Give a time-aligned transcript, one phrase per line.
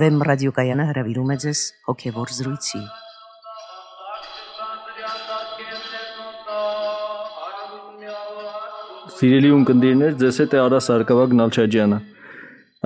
[0.00, 2.78] Վեմ ռադիոկայանը հրավիրում է ձեզ հոգևոր զրույցի։
[9.16, 11.98] Սիրելի ունկնդիրներ, ձեզ հետ է Արա Սարգսակ Նալչաջյանը։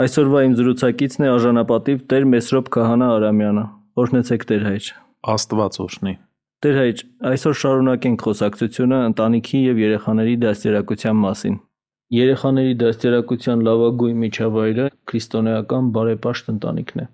[0.05, 3.65] Այսօրվա իմ զրուցակիցն է արժանապատիվ Տեր Մեսրոպ Քահանա Արամյանը։
[4.03, 4.89] Օրհնեցեք Տեր հայր։
[5.35, 6.15] Աստված օրհնի։
[6.65, 11.63] Տեր հայր, այսօր շարունակենք խոսակցությունը ընտանիքի եւ երեխաների դաստիարակության մասին։
[12.15, 17.07] Երեխաների դաստիարակության լավագույն միջավայրը քրիստոնեական բարեպաշտ ընտանիքն է։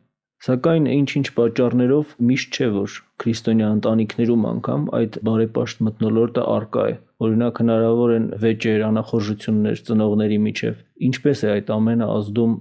[0.47, 6.95] Սակայն ինչ-ինչ պատճառներով միշտ չէ որ քրիստոնյա ընտանիքներում անգամ այդ բարեպաշտ մթնոլորտը արկա է։
[7.27, 12.57] Օրինակ հնարավոր են վեճեր, անախորժություններ ծնողների միջև։ Ինչպես է այդ ամենը ազդում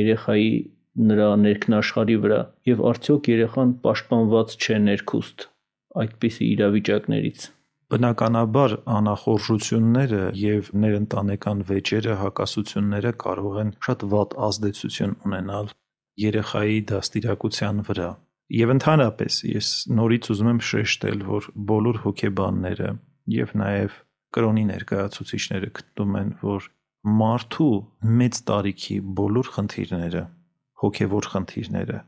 [0.00, 0.50] երեխայի
[1.10, 5.48] նրա ներքնաշխարի վրա եւ արդյոք երեխան պաշտպանված չէ ներքուստ
[6.04, 7.50] այդպիսի իրավիճակներից։
[7.90, 15.72] Բնականաբար անախորժությունները եւ ներընտանեկան վեճերը, հակասությունները կարող են շատ վատ ազդեցություն ունենալ
[16.24, 18.10] երեխայի դաստիարակության վրա։
[18.60, 22.90] Եվ ընդհանրապես ես նորից ուզում եմ շեշտել, որ բոլոր հոգեբանները
[23.34, 23.98] եւ նաեւ
[24.36, 26.66] կրոնի ներկայացուցիչները գտնում են, որ
[27.20, 27.74] մարդու
[28.20, 30.24] մեծ տարիքի բոլոր խնդիրները,
[30.82, 31.98] հոգեվոր խնդիրները,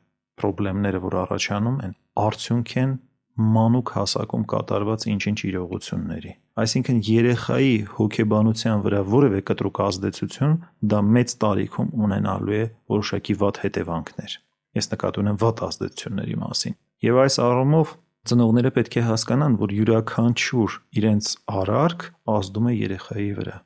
[0.43, 2.93] խնդիրները, որ առաջանում են, արդյունք են
[3.39, 10.55] մանուկ հասակում կատարված ինչ-ինչ իրողությունների։ Այսինքն երեխայի հոգեբանության վրա որևէ կտրուկ ազդեցություն
[10.93, 14.39] դա մեծ տարիքում ունենալու է որոշակի վատ հետևանքներ։
[14.77, 20.81] Ես նկատի ունեմ վատ ազդեցությունների մասին։ Եվ այս առումով ծնողները պետք է հասկանան, որ յուրաքանչյուր
[21.03, 23.57] իրենց արարք ազդում է երեխայի վրա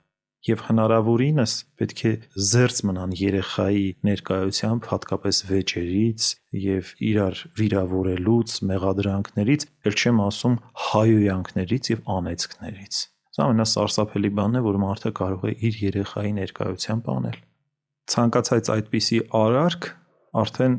[0.47, 2.13] եւ հնարավորինս պետք է
[2.51, 6.29] զերծ մնան երեխայի ներկայությամբ հատկապես վեճերից
[6.67, 13.01] եւ իրար վիրավորելուց, մեղադրանքներից, ել չեմ ասում հայոյանքներից եւ անեծքներից։
[13.37, 17.41] Սա ամենասարսափելի բանն է, որ մարդը կարող է իր երեխայի ներկայությամբ անել։
[18.07, 19.89] Ցանկացած այդպիսի արարք
[20.41, 20.77] արդեն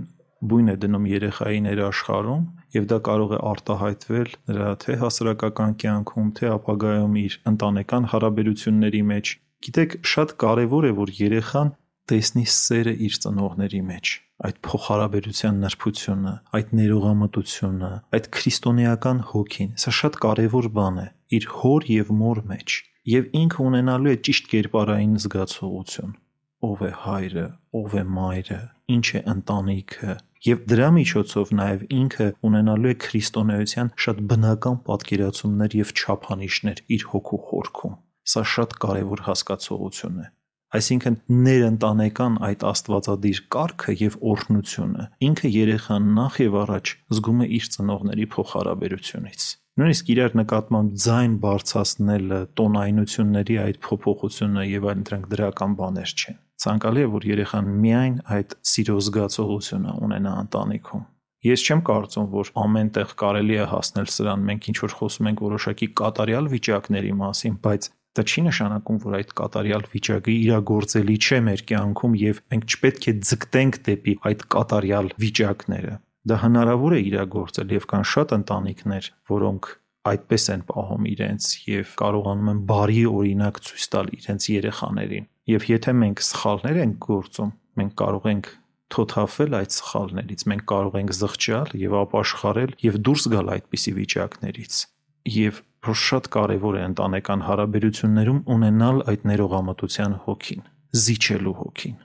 [0.47, 2.41] բույն է դնում երեխայի ներաշխարում
[2.77, 9.33] եւ դա կարող է արտահայտվել նրա թե հասարակական կյանքում, թե ապագայում իր ընտանեկան հարաբերությունների մեջ
[9.65, 11.71] Գիտեք, շատ կարևոր է, որ երեխան
[12.07, 14.11] տեսնի սերը իր ծնողների մեջ,
[14.47, 21.07] այդ փոխհարաբերության նրբությունը, այդ ներողամտությունը, այդ քրիստոնեական հոգին։ Սա շատ կարևոր բան է
[21.37, 26.15] իր հոր եւ մոր մեջ եւ ինքը ունենալու է ճիշտ կերպարային զգացողություն.
[26.67, 27.45] Ով է հայրը,
[27.79, 28.57] ով է մայրը,
[28.97, 30.15] ինչ է ընտանիքը,
[30.47, 37.41] եւ դրա միջոցով նաեւ ինքը ունենալու է քրիստոնեության շատ բնական պատկերացումներ եւ չափանիշներ իր հոգու
[37.47, 37.95] խորքում։
[38.27, 40.27] Սա շատ կարևոր հասկացողություն է։
[40.77, 41.15] Այսինքն
[41.47, 48.25] ներընտանեկան այդ աստվածադիր կարգը եւ օրհնությունը ինքը երեխան նախ եւ առաջ զգում է իր ծնողների
[48.33, 49.45] փոխհարաբերությունից։
[49.77, 57.03] Նույնիսկ իրար նկատմամբ ձայն բարձրացնելը, տոնայնությունների այդ փոփոխությունը եւ այլն դրանք դրական բաներ չեն։ Ցանկալի
[57.05, 61.03] է, որ երեխան միայն այդ սիրո զգացողությունը ունենա ընտանիքում։
[61.47, 65.43] Ես չեմ կարծում, որ ամեն տեղ կարելի է հասնել սրան։ Մենք ինչ որ խոսում ենք
[65.45, 67.87] որոշակի կատարյալ վիճակների մասին, բայց
[68.17, 73.13] Դա չի նշանակում, որ այդ կատարյալ վիճակը իրագործելի չէ մեր կյանքում եւ մենք չպետք է
[73.29, 75.93] ձգտենք դեպի այդ կատարյալ վիճակները։
[76.27, 79.69] Դա հնարավոր է իրագործել եւ կան շատ ընտանիքներ, որոնք
[80.07, 85.93] այդպես են պահում իրենց եւ կարողանում են բարի օրինակ ցույց տալ իրենց երեխաներին։ Եվ եթե
[86.01, 88.49] մենք սխալներ ենք գործում, մենք կարող ենք
[88.97, 94.77] թոթափվել այդ սխալներից, մենք կարող ենք զղջալ եւ ապաշխարել եւ դուրս գալ այդպիսի վիճակներից
[95.37, 100.63] եւ որ շատ կարեւոր է ընտանեկան հարաբերություններում ունենալ այդ ներողամտության հոգին,
[101.03, 101.99] զիջելու հոգին,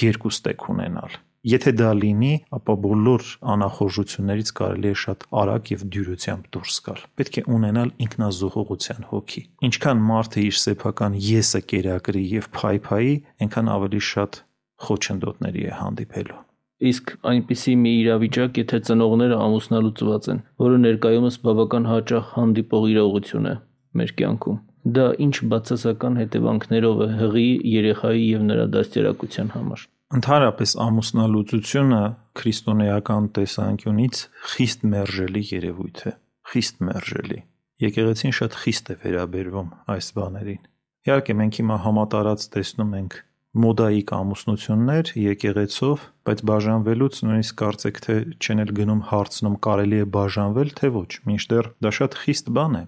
[0.00, 1.18] երկու ստեկ ունենալ։
[1.50, 7.38] Եթե դա լինի, ապա բոլոր անախորժություններից կարելի է շատ արագ եւ դյուրությամբ դուրս գալ։ Պետք
[7.40, 14.40] է ունենալ ինքնազոհողության հոգի։ Ինչքան մարդը իր սեփական եսը կերակրի եւ փայփայի, այնքան ավելի շատ
[14.84, 16.44] խոչընդոտների է հանդիպելու
[16.80, 23.54] իսկ այնպիսի մի իրավիճակ, եթե ծնողները ամուսնալուծված են, որը ներկայումս բավական հաճախ հանդիպող իրողություն է
[24.00, 24.58] մեր կյանքում։
[24.96, 32.00] Դա ինչ բացասական հետևանքներով է հղի երեխայի եւ նրա դաստիարակության համար։ Ընդհանրապես ամուսնալուծությունը
[32.40, 34.22] քրիստոնեական տեսանկյունից
[34.54, 36.12] խիստ մերժելի երևույթ է,
[36.50, 37.38] խիստ մերժելի։
[37.84, 40.64] Եկեղեցին շատ խիստ է վերաբերվում այս բաներին։
[41.10, 43.14] Իհարկե մենք հիմա համատարած տեսնում ենք
[43.50, 50.70] մոդայիկ ամուսնություններ եկեղեցով, բայց բաժանվելուց նույնիսկ կարծեք թե չեն էլ գնում հարցնում կարելի է բաժանվել,
[50.78, 52.84] թե ոչ, մինչդեռ դա շատ խիստ բան է։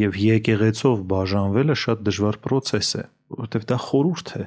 [0.00, 3.04] Եվ եկեղեցով բաժանվելը շատ դժվար process է,
[3.36, 4.44] որովհետև դա խորուրդ է,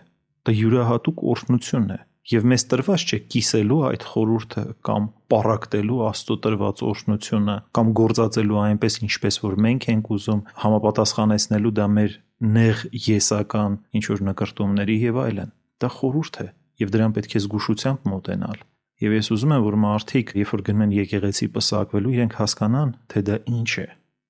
[0.50, 2.00] դա յուրահատուկ օրհնություն է
[2.30, 8.98] եւ մեզ տրված չէ կիսելու այդ խորուրդը կամ պարակտելու աստծո տրված օրհնությունը կամ գործածելու այնպես
[9.08, 12.18] ինչպես որ մենք ենք ուզում համապատասխանեցնելու դա մեր
[12.60, 16.48] նեղ եսական ինչ որ նկարտումների եւ այլն Դա խորհուրդ է
[16.80, 18.60] եւ դրան պետք է զգուշությամբ մոտենալ։
[19.00, 23.22] Եվ ես ուզում եմ, որ մարդիկ, երբ որ գնում են եկեղեցի պսակվելու, իրենք հասկանան, թե
[23.30, 23.88] դա ինչ է։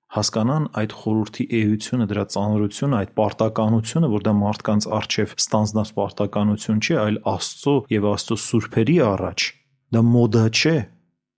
[0.10, 6.96] Հասկանան այդ խորհրդի էությունը, դրա ծանրությունը, այդ պարտականությունը, որ դա մարդկանց արժև ստանձնած պարտականություն չի,
[7.02, 9.46] այլ Աստծո եւ Աստծո սուրբերի առաջ։
[9.94, 10.78] Դա մոդա չէ,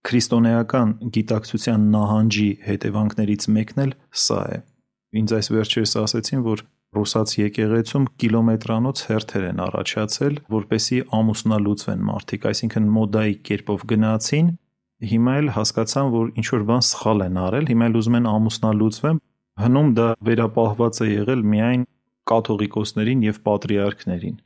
[0.08, 3.92] քրիստոնեական գիտակցության նահանջի հետևանքներից մեկն էլ
[4.24, 4.62] սա է։
[5.22, 6.64] Ինձ այս վերջերս ասեցին, որ
[6.98, 14.52] ռուսաց եկեղեցում կիլոմետրանոց հերթեր են առաջացել, որպեսի ամուսնալուծվեն մարդիկ, այսինքն մոդայի կերպով գնացին,
[15.12, 19.22] հիմա էլ հասկացան, որ ինչ որ բան սխալ են արել, հիմա էլ ուզում են ամուսնալուծվեն,
[19.62, 21.84] հնում դա վերապահված է եղել միայն
[22.32, 24.40] կաթողիկոսներին եւ պատրիարքներին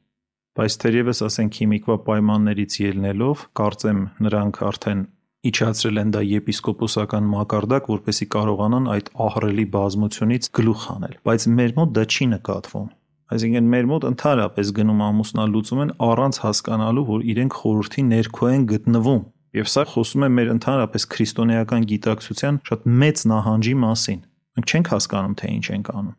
[0.56, 5.02] բայց թերևս ասենք քիմիկվա պայմաններից ելնելով կարծեմ նրանք արդեն
[5.50, 11.96] իջացրել են դա եպիսկոպոսական մակարդակ, որպեսի կարողանան այդ ահռելի բազմությունից գլուխ հանել, բայց մեր մոտ
[11.96, 12.90] դա չի նկատվում։
[13.36, 19.24] Այսինքն մեր մոտ ընդհանրապես գնում ամուսնալուծում են առանց հասկանալու, որ իրենք խորհրդի ներքո են գտնվում։
[19.56, 24.22] Եվ սա խոսում է մեր ընդհանրապես քրիստոնեական գիտակցության շատ մեծ նահանջի մասին։
[24.56, 26.16] Մենք չենք հասկանում, թե ինչ ենք անում։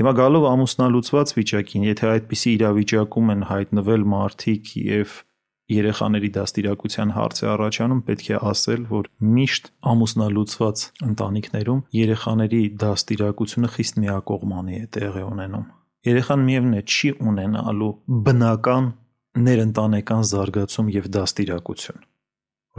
[0.00, 5.14] Հիմա գալով ամուսնալուծված վիճակին, եթե այդպիսի իրավիճակում են հայտնվել մարդիկ եւ
[5.70, 14.00] երեխաների դաստիարակության հարց է առաջանում, պետք է ասել, որ միշտ ամուսնալուծված ընտանիքներում երեխաների դաստիարակությունը խիստ
[14.04, 15.66] միակողմանի է տեղի ունենում։
[16.10, 17.92] Երեխան միևնույն է չի ունենալու
[18.26, 18.86] բնական
[19.50, 22.00] ներընտանեկան զարգացում եւ դաստիարակություն,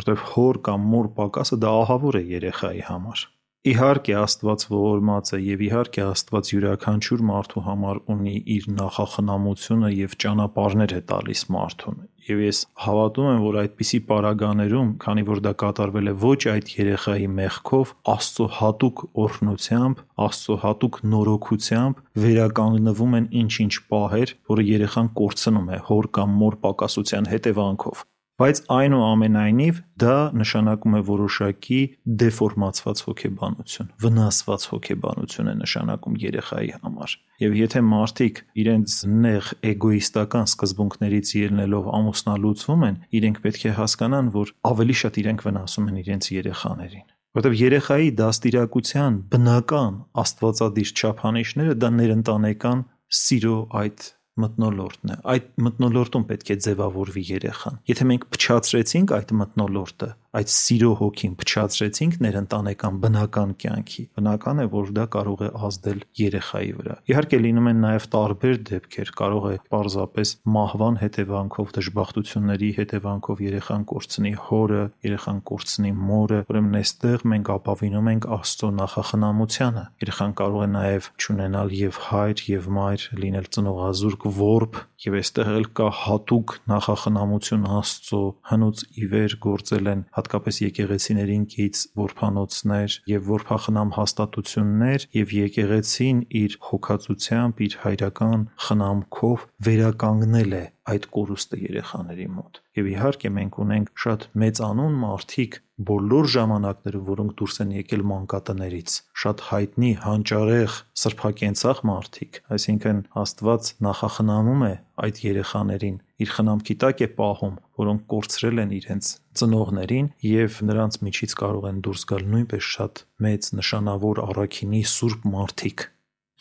[0.01, 3.23] որտեղ հոր կամ մոր պակասը դա ահավոր է երեխայի համար։
[3.61, 10.95] Իհարկե Աստված ողորմած է եւ իհարկե Աստված յուրաքանչյուր մարդու համար ունի իր նախախնամությունը եւ ճանապարհներ
[10.97, 11.99] է տալիս մարդուն։
[12.31, 17.29] Եվ ես հավատում եմ, որ այդպիսի պարագաներում, քանի որ դա կատարվել է ոչ այդ երեխայի
[17.37, 25.83] մեղքով, Աստծո հատուկ օրհնությամբ, Աստծո հատուկ նորոգությամբ վերականգնվում են ինչ-ինչ պահեր, որը երեխան կորցնում է
[25.91, 28.07] հոր կամ մոր պակասության հետևանքով
[28.41, 31.79] բայց այնուամենայնիվ դա նշանակում է որոշակի
[32.21, 37.15] դեֆորմացված հոգեբանություն, վնասված հոգեբանություն է նշանակում երեխայի համար։
[37.45, 44.53] Եվ եթե մարդիկ իրենց նեղ էգոիստական սկզբունքներից ելնելով ամուսնալուծվում են, իրենք պետք է հասկանան, որ
[44.71, 52.81] ավելի շատ իրենք վնասում են իրենց երեխաներին որտեվ երեխայի դաստիարակության բնական աստվածադիր չափանիշները դա ներընտանեկան
[53.21, 54.09] սիրո այդ
[54.41, 60.91] մտնոլորտն է։ Այդ մտնոլորտում պետք է ձևավորվի երեխան։ Եթե մենք փչացրեցինք այդ մտնոլորտը, այդ սիրո
[61.01, 67.39] հոգին փչացրեցինք ներընտանեկան բնական կյանքի, բնական է, որ դա կարող է ազդել երեխայի վրա։ Իհարկե
[67.41, 74.83] լինում են նաև տարբեր դեպքեր, կարող է պարզապես մահվան հետևանքով, դժբախտությունների հետևանքով երեխան կորցնի հորը,
[75.11, 81.75] երեխան կորցնի մորը, ուրեմն այստեղ մենք ապավինում ենք Աստծո նախախնամությանը։ Երեխան կարող է նաև ճանենալ
[81.81, 88.83] եւ հայր եւ մայր, լինել ծնողազուրկ որբ եւ այստեղ էլ կա հատուկ նախախնամություն Աստծո հնուց
[89.01, 97.63] ի վեր գործել են հատկապես եկեղեցիներին կից որփանոցներ եւ որփախնամ հաստատություններ եւ եկեղեցին իր հոգացությամբ,
[97.65, 104.95] իր հայրական խնամքով վերականգնել է այդ կորուստը երեխաների մոտ։ Եվ իհարկե մենք ունենք շատ մեծանուն
[105.01, 113.71] մարդիկ բոլոր ժամանակներում, որոնք դուրս են եկել մանկատներից, շատ հայտնի հանճարեղ սրբակենցաղ մարդիկ, այսինքն Աստված
[113.87, 119.09] նախախնամում է այդ երեխաներին իր խնամքի տակ է պահում, որոնք կորցրել են իրենց
[119.41, 125.87] ծնողներին եւ նրանց միջից կարող են դուրս գալ նույնպես շատ մեծ նշանավոր առաքինի սուրբ մարդիկ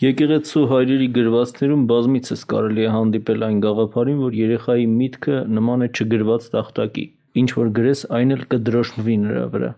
[0.01, 6.47] Եկեղեցու հայրերի գրվածքներում բազմիցս կարելի է հանդիպել այն գաղափարին, որ երեխայի միտքը նման է չգրված
[6.55, 7.03] տախտակի։
[7.41, 9.69] Ինչ որ գրես, այն էլ կդրոշմվի նրա վրա։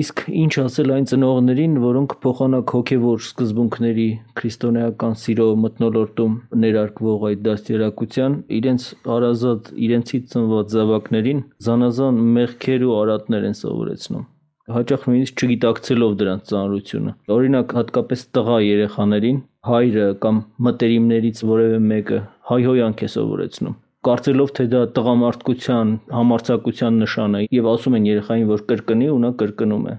[0.00, 4.06] Իսկ ինչ ասել այն ծնողներին, որոնք փոխանակ հոգևոր սկզբունքների
[4.38, 13.50] քրիստոնեական սիրո մտնոլորտում ներարկվող այդ դաստիարակության իրենց հարազատ իրենցից ծնված զավակներին զանազան մեղքեր ու արատներ
[13.50, 14.24] են սովորեցնում
[14.72, 23.04] հաճախ նույնիսկ չգիտակցելով դրանց ծանրությունը։ Օրինակ, հատկապես տղա երեխաներին հայրը կամ մտերիմներից որևէ մեկը հայհոյանք
[23.04, 29.06] է սովորեցնում կարծելով թե դա տղամարդկության համարցակության նշան է եւ ասում են երեխային որ կրկնի
[29.14, 29.94] ու նա կրկնում է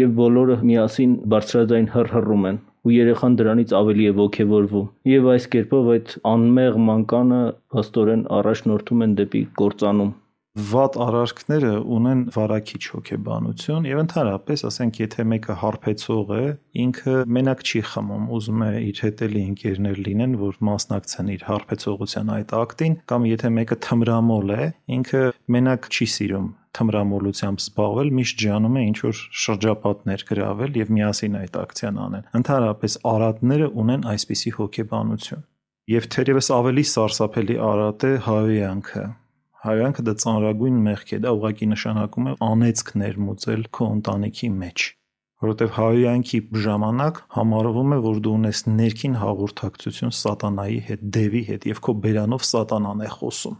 [0.00, 5.90] եւ բոլորը միասին բարձրաձայն հռհռում են ու երեխան դրանից ավելի է ողքեվորվում եւ այս կերպով
[5.94, 7.40] այդ անմեղ մանկանը
[7.78, 10.12] հստորեն առաջնորդում են դեպի կործանում
[10.58, 16.46] վատ արարքները ունեն վարակիչ հոգեբանություն եւ ընդհանրապես ասենք եթե մեկը հարբեցող է
[16.84, 22.54] ինքը մենակ չի խմում ուզում է իր հետելի ընկերներ լինեն որ մասնակցեն իր հարբեցողության այդ
[22.60, 24.66] ակտին կամ եթե մեկը թմրամոլ է
[24.98, 25.22] ինքը
[25.54, 31.56] մենակ չի սիրում թմրամոլությամբ զբաղվել միշտ ջանում է ինչ որ շրջապատներ գրավել եւ միասին այդ
[31.62, 35.46] ակցիան անեն ընդհանրապես արատները ունեն այսպիսի հոգեբանություն
[35.94, 39.04] եւ թերևս ավելի սարսափելի արատ է հայոյանքը
[39.66, 44.86] Հայոյանքը դա ծանրագույն մեղք է, դա ուղղակի նշանակում է անեծք ներմուծել քո ընտանիքի մեջ
[45.40, 51.80] որովհետև հայոյանքի ժամանակ համարվում է, որ դու ունես ներքին հաղորդակցություն սատանայի հետ, դևի հետ եւ
[51.86, 53.56] քո բերանով սատանան է խոսում։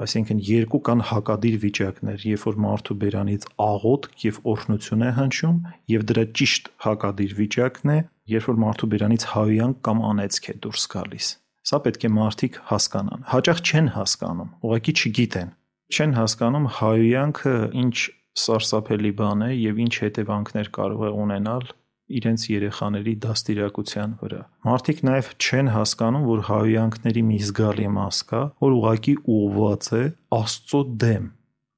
[0.00, 5.58] Այսինքն երկու կան հակադիր վիճակներ, երբ որ մարդու բերանից աղոտ եւ օրհնություն է հնչում,
[5.92, 7.98] եւ դրա ճիշտ հակադիր վիճակն է,
[8.32, 11.28] երբ որ մարդու բերանից հայոյան կամ անեծք է դուրս գալիս։
[11.68, 15.50] Սա պետք է մարդիկ հասկանան։ Հաճախ չեն հասկանում, ուղղակի չգիտեն։
[15.90, 17.96] Չեն հասկանում հայոյանքը ինչ
[18.40, 21.66] սարսափելի բան է եւ ինչ հետևանքներ կարող է ունենալ
[22.10, 28.76] իրենց երեխաների դաստիարակության վրա։ Մարդիկ նաև չեն հասկանում, որ հայոյանքների մի զգալի մաս կա, որ
[28.80, 30.02] ուղակի ուղված է
[30.40, 31.28] Աստծո դեմ։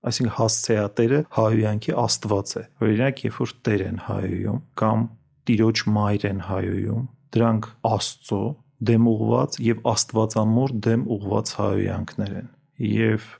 [0.02, 5.04] Այսինքն հասցեատերը հայոյանքի Աստված է։ Օրինակ, երբ որ Տեր են հայոյում կամ
[5.42, 8.42] Տիրոջ մայր են հայոյում, դրանք Աստծո
[8.88, 12.50] դեմ ուղված եւ Աստվածամոր դեմ ուղված հայոյանքներ են։
[12.92, 13.30] Եվ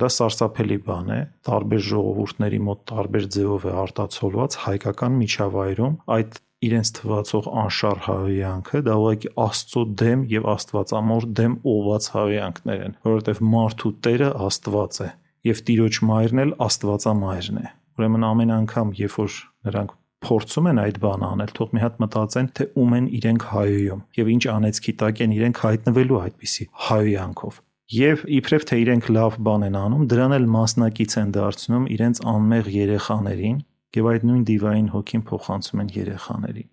[0.00, 6.90] դա սարսափելի բան է, տարբեր ժողովուրդների մոտ տարբեր ձևով է արտացոլված հայկական միջավայրում այդ իրենց
[6.98, 13.92] թվացող անշար հավյանքը դա ուղղակի Աստծո դեմ եւ Աստվածամոր դեմ ուղված հավյանքներ են, որովհետեւ մարդու
[14.06, 15.08] Տերը Աստված է
[15.50, 17.70] եւ Տիրոջ մայրն էլ Աստվածամայրն է։
[18.00, 19.96] Ուրեմն ամեն անգամ, երբ որ նրանք
[20.26, 24.30] փորձում են այդ բանը անել, թող մի հատ մտածեն, թե ում են իրենք հայոյում եւ
[24.34, 27.60] ինչ անեցքի տակ են իրենք հայտնվելու այդպիսի հայոյանքով։
[27.90, 32.68] Եվ իբրև թե իրենք լավ բան են անում, դրան էլ մասնակից են դարձնում իրենց անմեղ
[32.76, 33.56] երեխաներին
[33.98, 36.68] եւ այդ նույն դիվային հոգին փոխանցում են երեխաներին։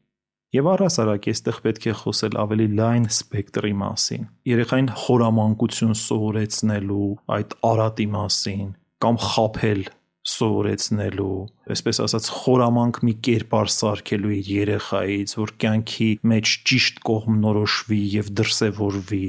[0.58, 8.08] Եվ առասարակ այստեղ պետք է խոսել ավելի լայն սպեկտրի մասին։ Երեխային խորամանկություն սովորեցնելու, այդ արատի
[8.14, 8.70] մասին
[9.04, 9.82] կամ խափել
[10.28, 11.40] սովորեցնելու,
[11.74, 18.32] այսպես ասած խորամանկ մի կերպար սարքելու իր երեխայից, որ կյանքի մեջ ճիշտ կողմ նորոշվի եւ
[18.42, 19.28] դրսևորվի,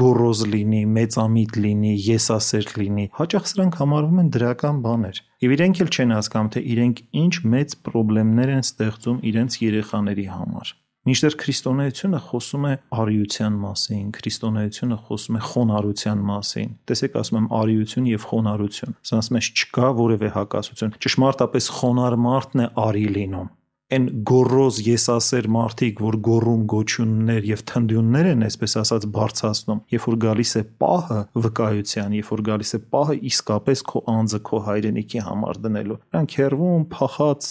[0.00, 5.90] գոռոզ լինի, մեծամիտ լինի, եսասեր լինի, հաճախ սրանք համարվում են դրական բաներ։ Եվ իրենք էլ
[5.90, 10.72] չեն հասկանում, թե իրենք ինչ մեծ խնդիրներ են ստեղծում իրենց երեխաների համար։
[11.08, 18.10] Մինչդեռ քրիստոնեությունը խոսում է արիության մասին, քրիստոնեությունը խոսում է խոնարհության մասին։ Տեսեք, ասում եմ արիություն
[18.10, 23.48] եւ խոնարհություն։ Սրանց մեջ չկա որևէ հակասություն։ Ճշմարտապես խոնարհ մարդն է արի լինում
[23.90, 30.18] այն գորոզ եսասեր մարդիկ, որ գորում գոչյուններ եւ թնդյուններ են, այսպես ասած, բարձրացնում, երբ որ
[30.24, 35.62] գալիս է պահը վկայության, երբ որ գալիս է պահը իսկապես քո անձը քո հայրենիքի համար
[35.66, 37.50] դնելու։ Նրանք հերվում փախած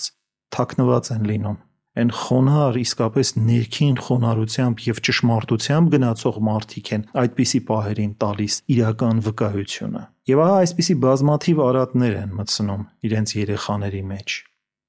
[0.56, 1.60] թաքնված են լինում
[2.00, 10.04] այն խոնար իսկապես ներքին խոնարհությամբ եւ ճշմարտությամբ գնացող մարդիկ են այդպիսի պահերին տալիս իրական վկայությունը։
[10.30, 14.38] Եվ ահա այսպիսի բազմաթիվ արատներ են մտցնում իրենց երեխաների մեջ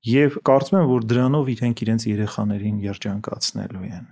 [0.01, 4.07] եւ կարծում եմ, որ դրանով իրենք իրենց երեխաներին երջանկացնելու են։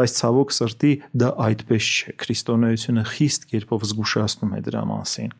[0.00, 0.90] Բայց ցավոք սրտի
[1.20, 5.32] դա այդպես չէ։ Քրիստոնեությունը խիստ կերպով զգուշացնում է դրա մասին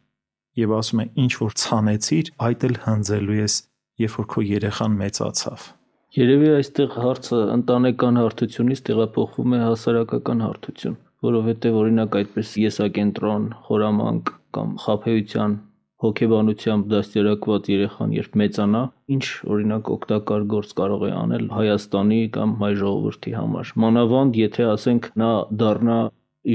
[0.60, 3.54] եւ ասում է ինչ որ ցանեցիր, այդ էլ հնձելու ես,
[4.02, 5.68] երբ որ քո երեխան մեծացավ։
[6.10, 14.72] Երևի այստեղ հարցը ընտանեկան հարթությունից տեղափոխվում է հասարակական հարթություն, որովհետև օրինակ այդպես եսակենտրոն, խորամանկ կամ
[14.84, 15.54] խափեության
[16.02, 18.80] հոգեբանությամբ դաստիարակված երեխան երբ մեծանա,
[19.14, 19.24] ինչ
[19.54, 25.30] օրինակ օգտակար գործ կարող է անել Հայաստանի կամ հայ ժողովրդի համար։ Մանավանդ եթե ասենք նա
[25.62, 26.00] դառնա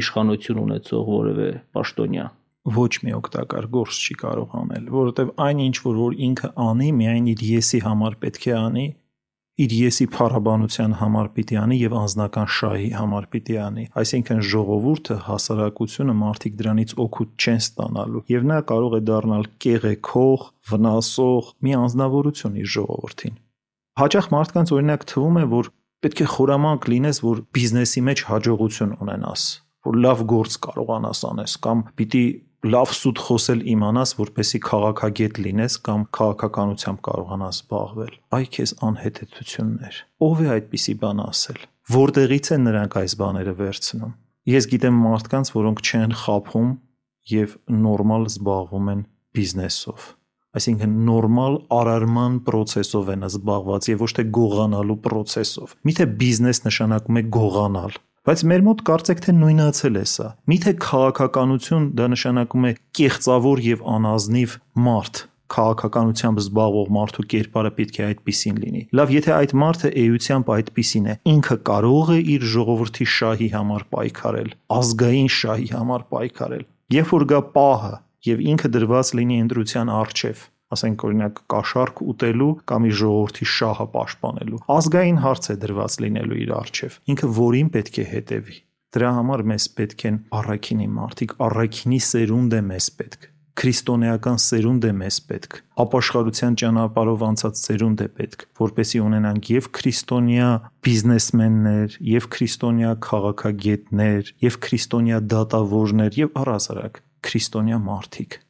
[0.04, 1.48] իշխանություն ունեցող որևէ
[1.78, 2.28] պաշտոնյա
[2.76, 7.28] ոչ մի օգտակար գործ չի կարող անել, որովհետև այն ինչ որ որ ինքը անի, միայն
[7.36, 8.86] իր եսի համար պետք է անի,
[9.56, 16.16] իր եսի փառաբանության համար պիտի անի եւ անznական շահի համար պիտի անի այսինքն ժողովուրդը հասարակությունը
[16.22, 22.70] մարդիկ դրանից օգուտ չեն ստանալու եւ նա կարող է դառնալ կեղեքող վնասող մի անznավորություն իր
[22.76, 23.38] ժողովրդին
[24.04, 25.72] հաճախ մարդկանց օրինակ թվում է որ
[26.04, 29.46] պետք է խորամանկ լինես որ բիզնեսի մեջ հաջողություն ունենաս
[29.88, 32.26] որ լավ գործ կարողանաս անես կամ պիտի
[32.66, 40.44] լավ սուտ խոսել իմանաս, որպեսի քաղաքագետ լինես կամ քաղաքականությամբ կարողանաս զբաղվել։ Այ քեզ անհետեցություններ։ Ո՞վ
[40.46, 41.60] է այդպիսի բան ասել։
[41.96, 44.14] Որտեղից են նրանք այս բաները վերցնում։
[44.56, 46.70] Ես գիտեմ մարդկանց, որոնք չեն խափում
[47.36, 49.02] եւ նորմալ զբաղվում են
[49.36, 50.14] բիզնեսով
[50.56, 57.24] այսինքն նորմալ արարման process-ով են զբաղված եւ ոչ թե գողանալու process-ով։ Միթե բիզնես նշանակում է
[57.36, 63.60] գողանալ։ Բայց մեր մոտ կարծեք թե նույնացել է սա։ Միթե քաղաքականություն դա նշանակում է կեղծավոր
[63.66, 64.56] եւ անազնիվ
[64.88, 65.22] մարդ
[65.56, 71.16] քաղաքականությամբ զբաղվող մարդու կերպարը պետք է այդպեսին լինի։ Լավ, եթե այդ մարդը էությամբ այդպեսին է,
[71.36, 76.66] ինքը կարող է իր ժողովրդի շահի համար պայքարել, ազգային շահի համար պայքարել։
[76.98, 77.94] Երբ որ գա պահը
[78.26, 84.64] եւ ինքը դրված լինի ընտրության արչեվ, ասենք օրինակ կաշառք ուտելու կամ իր ժողովրդի շահը պաշտպանելու։
[84.76, 88.58] Ազգային հարց է դրված լինելու իր արչև։ Ինքը որին պետք է հետևի։
[88.96, 94.90] Դրա համար մեզ պետք են առաքինի մարդիկ, առաքինի սերունդ է մեզ պետք։ քրիստոնեական սերունդ է
[95.00, 100.50] մեզ պետք։ Ապաշխարության ճանապարհով անցած սերունդ է պետք, որպեսի ունենանք եւ քրիստոնյա
[100.88, 108.42] բիզնեսմեններ, եւ քրիստոնյա քաղաքագետներ, եւ քրիստոնյա դատավորներ եւ առասարակ քրիստոնյա մարդիկ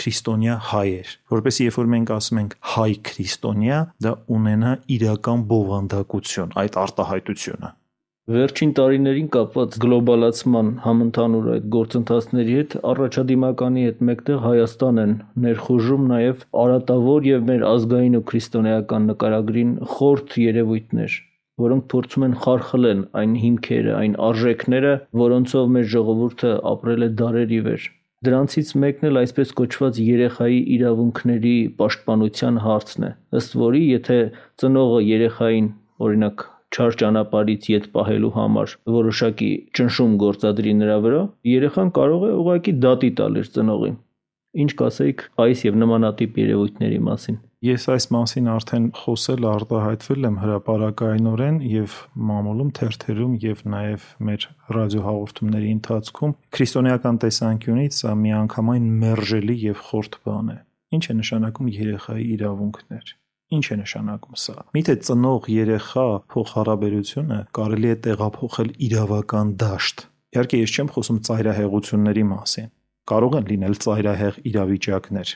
[0.00, 6.78] քրիստոնյա հայեր, որովհետեւ երբ որ մենք ասում ենք հայ քրիստոնյա, դա ունենա իրական բովանդակություն այդ
[6.84, 7.74] արտահայտությունը։
[8.32, 15.12] Վերջին տարիներին կապված գլոբալացման համընդհանուր այդ գործընթացների հետ առաջադիմականի հետ մեկտեղ Հայաստան են
[15.46, 21.18] ներխուժում նաև արատավոր եւ մեր ազգային ու քրիստոնեական նկարագրին խորթ երևույթներ,
[21.66, 27.90] որոնք փորձում են խարխլեն այն հիմքերը, այն արժեքները, որոնցով մեր ժողովուրդը ապրել է դարերի վեր։
[28.24, 34.18] Դրանցից մեկն էլ այսպես կոչված երեխայի իրավունքների պաշտպանության հարցն է, ըստ որի եթե
[34.62, 35.66] ծնողը երեխային
[36.06, 42.74] օրինակ չար ճանապարհից յետ պահելու համար որոշակի ճնշում գործադրի նրա վրա, երեխան կարող է ուղղակի
[42.86, 43.98] դատի տալ իր ծնողին։
[44.64, 51.60] Ինչ կասեիք այս եւ նմանատիպ երևույթների մասին։ Ես այս մասին արդեն խոսել արտահայտվել եմ հրաապարակայնորեն
[51.64, 51.92] եւ
[52.28, 54.42] մամուլում թերթերում եւ նաեւ մեր
[54.76, 60.58] ռադիոհաղորդումների ընթացքում քրիստոնեական տեսանկյունից սա միանգամայն մերժելի եւ խորտ բան է։
[60.98, 63.14] Ինչ է նշանակում երեխայի իրավունքներ։
[63.54, 70.06] Ինչ է նշանակում սա։ Միթե ծնող երեխա փոխհարաբերությունը կարելի է տեղափոխել իրավական դաշտ։
[70.36, 72.70] Իհարկե ես չեմ խոսում ծայրահեղությունների մասին։
[73.04, 75.32] Կարող են լինել ծայրահեղ իրավիճակներ,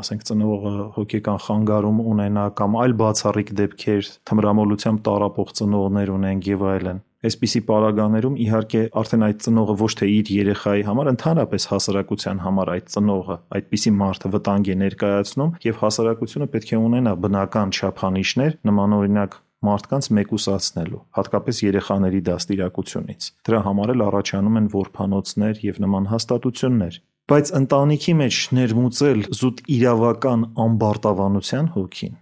[0.00, 7.02] ասենք ծնողը հոգեկան խանգարում ունենա կամ այլ բացառիկ դեպքեր, թմրամոլությամբ տարապող ծնողներ ունենք եւ այլն։
[7.22, 12.88] Այսպիսի պարագաներում իհարկե արդեն այդ ծնողը ոչ թե իր երեխայի համար, ընդհանրապես հասարակության համար այդ
[12.96, 20.08] ծնողը այդպիսի մարդը վտանգ է ներկայացնում եւ հասարակությունը պետք է ունենա բնական չափանիշներ նմանօրինակ մարդկանց
[20.18, 26.96] մեկուսացնելու, հատկապես երեխաների դաստիարակությունից։ Դրա համար էլ առաջանում են որփանոցներ եւ նման հաստատություններ,
[27.30, 32.14] բայց ընտանիքի մեջ ներմուծել զուտ իրավական ամբարտավանության հոգին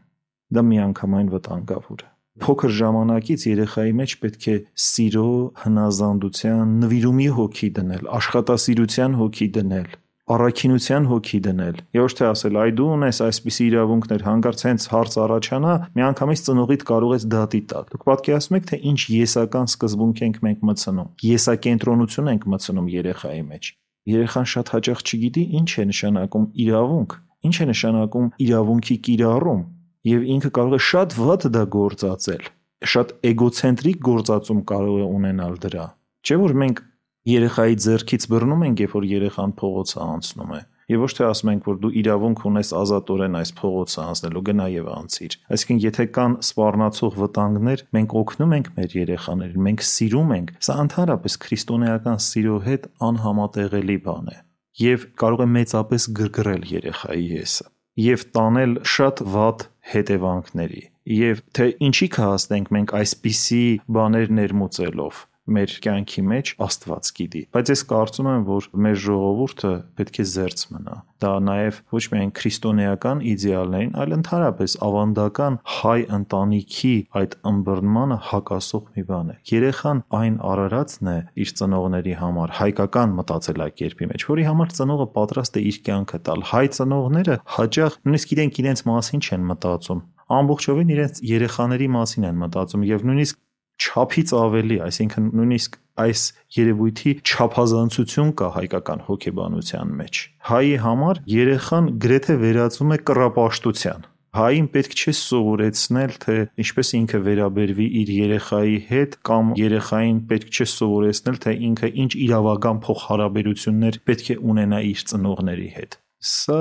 [0.56, 2.10] դա միանգամայն վտանգավոր է
[2.40, 5.30] փոքր ժամանակից երեխայի մեջ պետք է սիրո,
[5.64, 9.90] հնազանդության, նվիրումի հոգի դնել, աշխատասիրության հոգի դնել,
[10.30, 15.18] առաքինության հոգի դնել։ Եվ ոչ թե ասել, այ դու ունես այսպիսի իրավունքներ, հանկարծ հենց հարց
[15.26, 20.40] առաջանա, միանգամից ծնողիդ կարող ես դատի տալ։ Դուք պատկերացնում եք, թե ինչ եսական սկզբունք ենք
[20.46, 23.74] մենք մտցնում։ Եսակենտրոնություն ենք մտցնում երեխայի մեջ
[24.10, 27.10] երեխան շատ հաճախ չգիտի ինչ է նշանակում իրավունք,
[27.50, 29.62] ինչ է նշանակում իրավունքի կիրառում,
[30.10, 32.44] եւ ինքը կարող է շատ վատ դա գործածել,
[32.90, 35.86] շատ էգոցենտրիկ գործածում կարող է ունենալ դրա։
[36.24, 36.82] Չէ՞ որ մենք
[37.30, 41.70] երեխայի ձեռքից բռնում ենք, երբ որ երեխան փողոցը անցնում է եւ ոչ թե ասում ենք,
[41.70, 47.18] որ դու իրավունք ունես ազատորեն այս փողոցը անցնելու, գնա եւ անցիր։ Այսինքն, եթե կան սպառնացող
[47.24, 53.98] վտանգներ, մենք օգնում ենք մեր երեխաներին, մենք սիրում ենք։ Սա ընդհանրապես քրիստոնեական սիրո հետ անհամատեղելի
[54.10, 54.38] բան է
[54.80, 57.66] եւ կարող է մեծապես գրգռել երեխայի եսը
[58.00, 60.82] եւ տանել շատ վատ հետևանքների
[61.16, 63.64] եւ թե ինչի կհասնենք մենք այսպիսի
[63.96, 65.20] բաներ ներմուծելով
[65.56, 70.62] մեր կյանքի մեջ Աստված գիտի։ Բայց ես կարծում եմ, որ մեր ժողովուրդը պետք է զերծ
[70.74, 78.86] մնա։ Դա նաև ոչ միայն քրիստոնեական իդեալներին, այլ ընդհանրապես ավանդական հայ ընտանիքի այդ ըմբռնմանը հակասող
[78.96, 84.72] մի բան է։ Երեխան այն արարածն է իր ծնողների համար հայկական մտածելակերպի մեջ, որի համար
[84.80, 90.02] ծնողը պատրաստ է իր կյանքը տալ։ Հայ ծնողները հաճախ նույնիսկ իրենք իրենց մասին չեն մտածում
[90.30, 93.38] ամբողջովին իրենց երեխաների մասին են մտածում եւ նույնիսկ
[93.80, 96.22] չափից ավելի, այսինքն նույնիսկ այս
[96.56, 104.92] երևույթի չափազանցություն կա հայկական հոգեբանության մեջ։ Հայի համար երեխան գրեթե վերածվում է կռապաշտության։ Հային պետք
[104.94, 111.54] չէ սովորեցնել, թե ինչպես ինքը վերաբերվի իր երեխայի հետ կամ երեխային պետք չէ սովորեցնել, թե
[111.70, 115.98] ինքը ինչ իրավական փոխհարաբերություններ պետք է ունենա իր ծնողների հետ։
[116.30, 116.60] Սա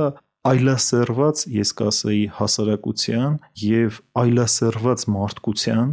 [0.50, 3.34] այլասերված, ես կասեի, հասարակության
[3.70, 5.90] եւ այլասերված մարդկության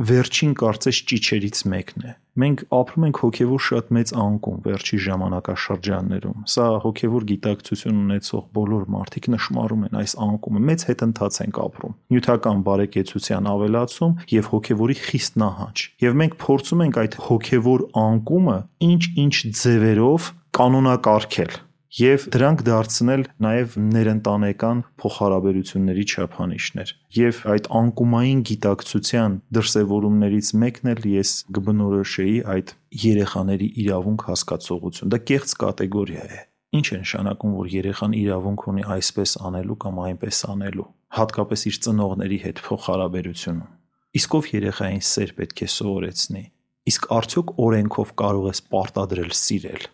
[0.00, 6.66] վերջին կարծես ճիչերից մեկն է։ Մենք ապրում ենք հոգևոր շատ մեծ անկում վերջի ժամանակաշրջաններում։ Սա
[6.84, 13.50] հոգևոր գիտակցություն ունեցող բոլոր մարդիկ նշмарում են այս անկումը։ Մեծ հետընթաց ենք ապրում։ Նյութական բարեկեցության
[13.54, 18.60] ավելացում եւ հոգևորի խիստ նահանջ։ Եվ մենք փորձում ենք այդ հոգևոր անկումը
[18.90, 29.34] ինչ-ինչ ձևերով կանոնակարգել։ -ինչ եւ դրանք դարձնել նաեւ ներընտանեկան փոխհարաբերությունների չափանիշներ եւ այդ անկումային գիտակցության
[29.58, 32.72] դրսևորումներից մեկն էլ ես կբնորոշեի այդ
[33.06, 36.40] երեխաների իրավունք հասկացողություն դա կեղծ կատեգորիա է
[36.78, 42.38] ինչ է նշանակում որ երեխան իրավունք ունի այսպես անելու կամ այնպես անելու հատկապես իր ծնողների
[42.46, 46.44] հետ փոխհարաբերությունում իսկ ով երեխային սեր պետք է սովորեցնի
[46.90, 49.90] իսկ արդյոք օրենքով կարող ես պարտադրել սիրել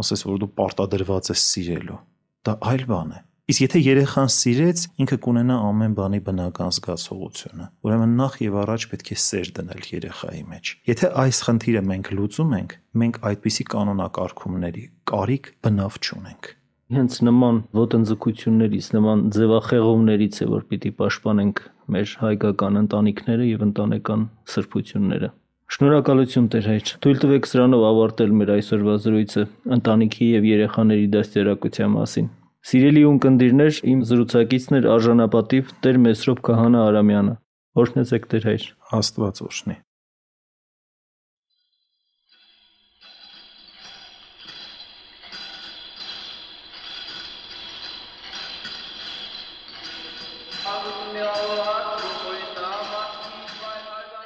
[0.00, 2.00] ասես որ դու պարտադրված ես սիրելու։
[2.46, 3.20] Դա այլ բան է։
[3.52, 9.10] Իսկ եթե երեխան սիրեց, ինքը կունենա ամեն բանի բնական զգացողությունը։ Ուրեմն նախ եւ առաջ պետք
[9.12, 15.50] է սեր դնել երեխայի մեջ։ Եթե այս խնդիրը մենք լուծում ենք, մենք այդպիսի կանոնակարգումների կարիք
[15.66, 16.50] բնավ չունենք։
[16.92, 25.30] Հենց նման ոտնձգություններից, նման ձևախեղումներից է, որ պիտի պաշտպանենք մեր հայկական ընտանիքները եւ ընտանեկան սրբությունները։
[25.72, 29.44] Շնորհակալություն Տեր հայր։ Թույլ տվեք սրանով ավարտել մեր այսօրվա զրույցը
[29.76, 32.26] ընտանիքի եւ երեխաների դաստիարակության մասին։
[32.72, 37.34] Սիրելի ունկնդիրներ, իմ զրուցակիցն էր արժանապատիվ Տեր Մեսրոպ Քահանա Արամյանը։
[37.82, 38.68] Օրհնեցեք Տեր հայր։
[39.00, 39.78] Աստված օրհնի։